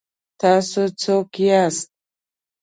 تاسو 0.41 0.81
څوک 1.01 1.29
یاست؟ 1.47 1.89